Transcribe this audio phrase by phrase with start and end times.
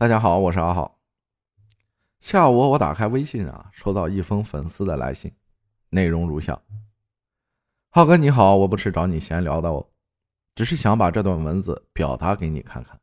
[0.00, 1.00] 大家好，我是阿浩。
[2.20, 5.32] 下午我打开微信啊，收到一封粉丝的来信，
[5.90, 6.56] 内容如下：
[7.88, 9.88] 浩哥你好，我不是找你闲聊的哦，
[10.54, 12.96] 只是想把这段文字表达给你看看。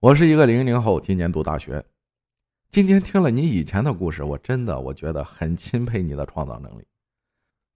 [0.00, 1.84] 我是一个零零后，今年读大学。
[2.70, 6.86] 今天听了你以前的故事，我真的我觉得很钦佩你的创造能力。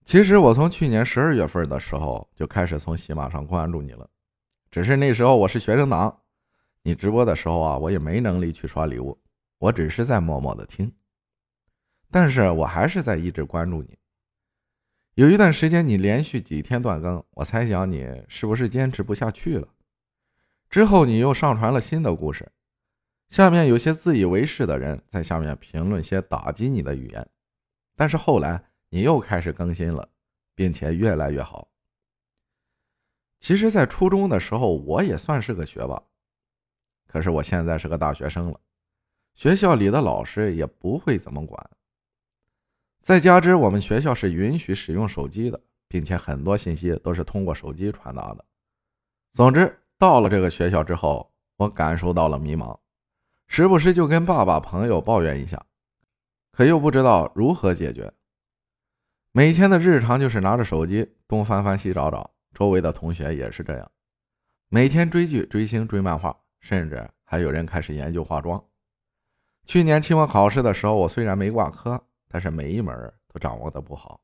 [0.06, 4.08] 其实我从去年十二月份的时候就开始从喜马上关注你了，
[4.70, 6.21] 只是那时候我是学生党。
[6.82, 9.20] 你直播的时候啊，我也没能力去刷礼物，
[9.58, 10.92] 我只是在默默的听。
[12.10, 13.96] 但是我还是在一直关注你。
[15.14, 19.68] 有一段时间你连续几天断更，我猜想你是不是坚持不下去了？
[20.68, 22.50] 之后你又上传了新的故事，
[23.28, 27.28] 下面有些自以为是的人在下面评论些打击你的语言，
[27.94, 30.08] 但是后来你又开始更新了，
[30.54, 31.70] 并且越来越好。
[33.38, 36.02] 其实，在初中的时候，我也算是个学霸。
[37.12, 38.58] 可是我现在是个大学生了，
[39.34, 41.70] 学校里的老师也不会怎么管。
[43.02, 48.42] 再加之我们学校是允许使用手机的，并且很多信息都是通过手机传达的。
[49.34, 52.78] 总之，到了这个学校之后，我感受到了迷茫，
[53.46, 55.62] 时不时就跟爸爸、朋友抱怨一下，
[56.50, 58.10] 可又不知道如何解决。
[59.32, 63.90] 每天的日常就是拿着手机东翻翻西找找，周围的同学也是这样，
[64.70, 66.38] 每天追剧、追星、追漫画。
[66.62, 68.64] 甚至还有人开始研究化妆。
[69.66, 74.22] 去年期末考试的时候，我虽然没挂科，但是每一门都掌握的不好。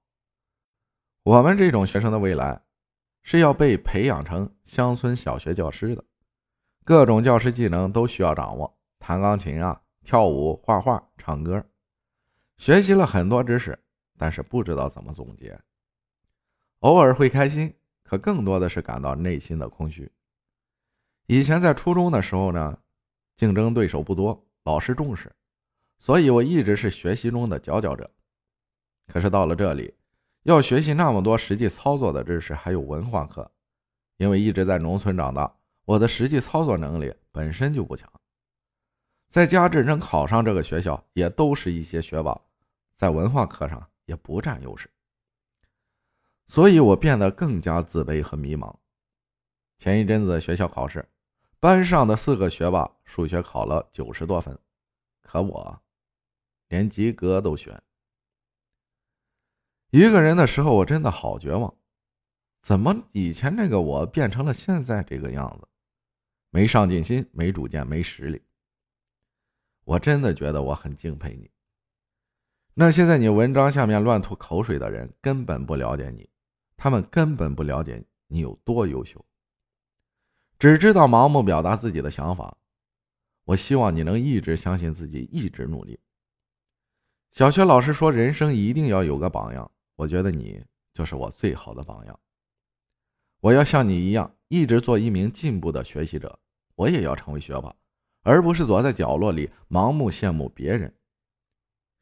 [1.25, 2.63] 我们这种学生的未来
[3.23, 6.03] 是要被培养成乡村小学教师的，
[6.85, 11.63] 各种教师技能都需要掌握，弹钢琴啊、跳舞、画画、唱歌，
[12.57, 13.79] 学习了很多知识，
[14.17, 15.61] 但是不知道怎么总结。
[16.81, 20.11] 偶尔会开心，可更多的是感到内心的空虚。
[21.31, 22.79] 以前在初中的时候呢，
[23.37, 25.31] 竞争对手不多，老师重视，
[25.99, 28.11] 所以我一直是学习中的佼佼者。
[29.07, 29.95] 可是到了这里，
[30.45, 33.53] 要学习那么多实际操作的知识，还有文化课，
[34.17, 35.55] 因为一直在农村长大，
[35.85, 38.11] 我的实际操作能力本身就不强。
[39.29, 42.41] 再加之能考上这个学校，也都是一些学霸，
[42.97, 44.91] 在文化课上也不占优势，
[46.47, 48.75] 所以我变得更加自卑和迷茫。
[49.77, 51.07] 前一阵子学校考试。
[51.61, 54.57] 班上的四个学霸数学考了九十多分，
[55.23, 55.83] 可我
[56.69, 57.83] 连及格都悬。
[59.91, 61.75] 一个人的时候，我真的好绝望。
[62.63, 65.67] 怎么以前那个我变成了现在这个样子？
[66.51, 68.41] 没上进心，没主见，没实力。
[69.85, 71.51] 我真的觉得我很敬佩你。
[72.75, 76.29] 那些在你文章下面乱吐口水的人，根本不了解你，
[76.77, 79.25] 他们根本不了解你有多优秀。
[80.59, 82.57] 只知道盲目表达自己的想法，
[83.45, 86.01] 我希望你能一直相信自己，一直努力。
[87.31, 92.21] 小学老师说，人生一定要有个榜样，我觉得你就是我最好的榜样。
[93.39, 96.41] 我要像你一样，一直做一名进步的学习者，
[96.75, 97.73] 我也要成为学霸，
[98.23, 100.93] 而不是躲在角落里盲目羡慕别人。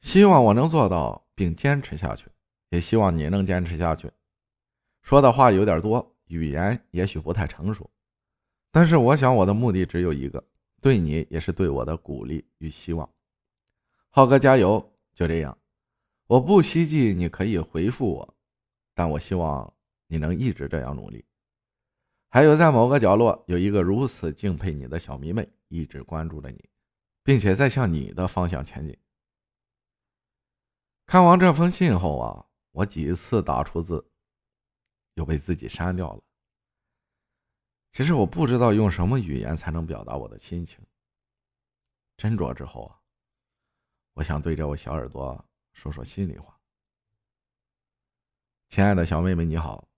[0.00, 2.30] 希望我能做到并坚持下去，
[2.70, 4.10] 也希望你能坚持下去。
[5.02, 7.90] 说的话有点多，语言也许不太成熟。
[8.76, 10.44] 但是我想，我的目的只有一个，
[10.82, 13.10] 对你也是对我的鼓励与希望。
[14.10, 14.92] 浩哥加油！
[15.14, 15.56] 就这样，
[16.26, 18.36] 我不希冀你可以回复我，
[18.92, 19.72] 但我希望
[20.08, 21.24] 你能一直这样努力。
[22.28, 26.68] 还有，在某个角落有一个如此敬佩你的小迷妹，一直关注着你，
[27.24, 28.94] 并且在向你的方向前进。
[31.06, 34.06] 看完这封信后啊，我几次打出字，
[35.14, 36.22] 又被自己删掉了。
[37.96, 40.78] 其实我不知道用什么语言才能表达我的心情。
[42.18, 43.00] 斟酌之后啊，
[44.12, 45.42] 我想对着我小耳朵
[45.72, 46.60] 说说心里话。
[48.68, 49.88] 亲爱的小妹妹你好，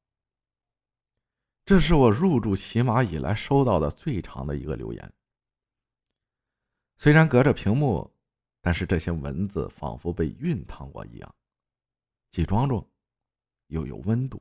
[1.64, 5.12] 这是我入驻喜马以来收到的最长的一个留言。
[6.98, 8.08] 虽然隔着屏幕，
[8.60, 11.34] 但是这些文字仿佛被熨烫过一样，
[12.30, 12.88] 既庄重，
[13.66, 14.40] 又有温度。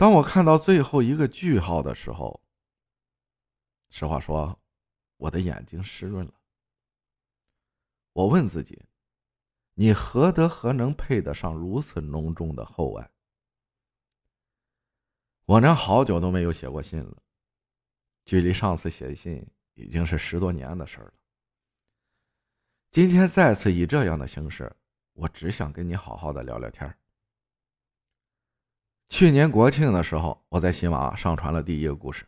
[0.00, 2.40] 当我看到最后一个句号的时候，
[3.90, 4.58] 实话说，
[5.18, 6.32] 我的眼睛湿润了。
[8.14, 8.82] 我问自己：
[9.74, 13.10] 你何德何能配得上如此浓重的厚爱？
[15.44, 17.22] 我呢，好久都没有写过信了，
[18.24, 21.12] 距离上次写信已经是十多年的事了。
[22.90, 24.74] 今天再次以这样的形式，
[25.12, 26.96] 我只想跟你好好的聊聊天
[29.10, 32.24] 去年国庆的时候，我在喜马上传了第一个故事。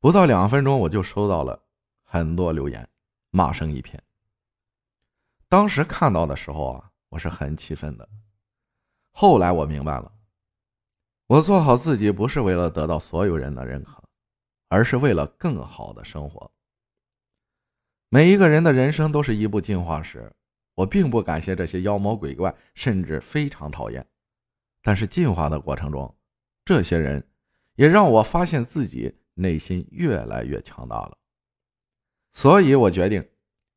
[0.00, 1.62] 不到两分钟，我就收到了
[2.02, 2.86] 很多留言，
[3.30, 4.02] 骂声一片。
[5.48, 8.06] 当时看到的时候啊，我是很气愤的。
[9.12, 10.12] 后来我明白了，
[11.28, 14.02] 我做好自己不是为了得到所有人的认可，
[14.68, 16.50] 而是为了更好的生活。
[18.08, 20.34] 每一个人的人生都是一部进化史，
[20.74, 24.04] 我并不感谢这些妖魔鬼怪，甚至非常讨厌。
[24.82, 26.16] 但是进化的过程中，
[26.64, 27.26] 这些人
[27.74, 31.18] 也让我发现自己内心越来越强大了。
[32.32, 33.28] 所以我决定，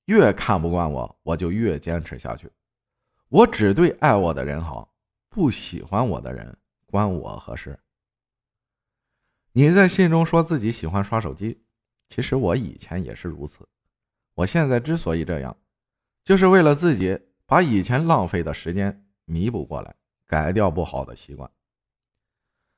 [0.06, 2.52] 越看不惯我，我就越坚持下去。
[3.30, 4.94] 我只对爱我的人好，
[5.30, 7.80] 不喜欢我的人关我何事？
[9.54, 11.64] 你在信中说自己喜欢刷手机，
[12.10, 13.68] 其实我以前也是如此。
[14.34, 15.58] 我现在之所以这样，
[16.24, 19.96] 就是为了自己把以前浪费的时间弥补过来。
[20.32, 21.52] 改掉不好的习惯。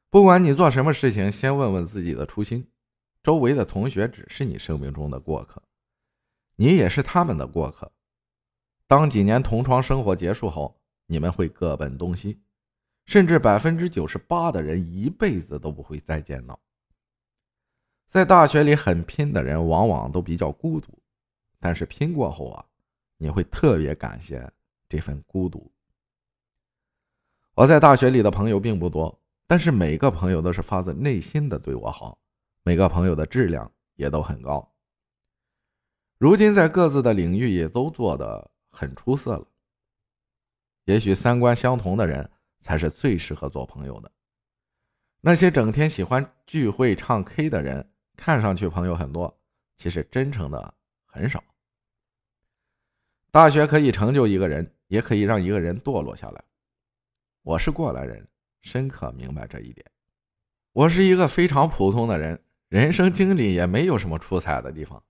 [0.10, 2.68] 不管你做什么事情，先问问自己的初心。
[3.22, 5.62] 周围的同学只是你生命中的过客，
[6.56, 7.92] 你也是他们的过客。
[8.88, 12.42] 当几年同窗生活结束后，你们会各奔东西，
[13.06, 16.60] 甚至百分之九十八的人一辈子都不会再见到。
[18.08, 20.98] 在大学里很拼的人，往往都比较孤独，
[21.60, 22.66] 但是拼过后啊，
[23.18, 24.52] 你会特别感谢
[24.90, 25.72] 这份孤独。
[27.56, 32.18] 我在大学里的朋友并不多，但是每个朋友都是发自内心的对我好，
[32.64, 34.74] 每个朋友的质量也都很高。
[36.18, 39.46] 如今在各自的领域也都做得很出色了。
[40.86, 42.28] 也许三观相同的人
[42.60, 44.12] 才是最适合做朋友的。
[45.22, 49.40] 那些整天喜欢聚会唱 K 的人，看上去朋友很多，
[49.78, 50.74] 其实真诚的
[51.06, 51.44] 很少。
[53.30, 56.44] 大学可以成就一个人，也可以让一个人堕落下来。
[57.44, 58.26] 我是过来人，
[58.62, 59.86] 深刻明白这一点。
[60.72, 65.04] 我是一个非常普通的人，人生经历也没有什么出彩的地方。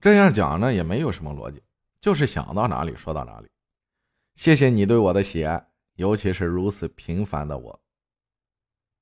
[0.00, 1.62] 这样讲呢，也没有什么逻辑，
[2.00, 3.50] 就是想到哪里说到哪里。
[4.34, 7.82] 谢谢你对我的喜爱，尤其是如此平凡的我。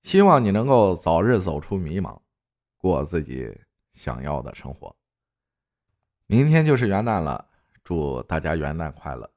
[0.03, 2.21] 希望你能够早日走出迷茫，
[2.77, 3.57] 过自己
[3.93, 4.97] 想要的生活。
[6.27, 7.49] 明天就是元旦了，
[7.85, 9.31] 祝大家元旦快乐！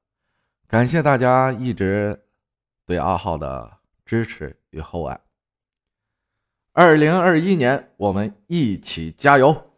[0.67, 2.19] 感谢大家一直。
[2.85, 5.19] 对阿浩的支持与厚爱。
[6.73, 9.72] 二零二一年，我们一起加油！